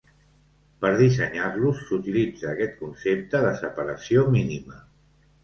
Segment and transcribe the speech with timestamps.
[0.85, 4.83] Per dissenyar-los, s’utilitza aquest concepte de separació mínima.